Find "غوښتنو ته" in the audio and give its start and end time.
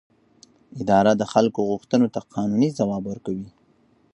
1.69-2.19